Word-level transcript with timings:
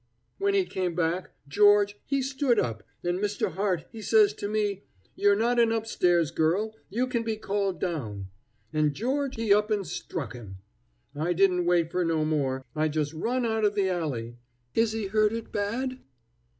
When 0.39 0.55
he 0.55 0.65
came 0.65 0.95
back, 0.95 1.29
George 1.47 1.95
he 2.07 2.23
stood 2.23 2.57
up, 2.57 2.81
an' 3.03 3.21
Mister 3.21 3.49
Hart 3.49 3.85
he 3.91 4.01
says 4.01 4.33
to 4.33 4.47
me: 4.47 4.81
'Ye're 5.15 5.35
not 5.35 5.59
an 5.59 5.71
up 5.71 5.85
stairs 5.85 6.31
girl; 6.31 6.73
you 6.89 7.05
can 7.05 7.21
be 7.21 7.37
called 7.37 7.79
down,' 7.79 8.25
an' 8.73 8.95
George 8.95 9.35
he 9.35 9.53
up 9.53 9.69
an' 9.69 9.83
struck 9.83 10.33
him. 10.33 10.57
I 11.15 11.33
didn't 11.33 11.65
wait 11.67 11.91
fer 11.91 12.03
no 12.03 12.25
more. 12.25 12.65
I 12.75 12.87
just 12.87 13.13
run 13.13 13.45
out 13.45 13.63
of 13.63 13.75
the 13.75 13.89
alley. 13.89 14.37
Is 14.73 14.93
he 14.93 15.05
hurted 15.05 15.51
bad? 15.51 15.99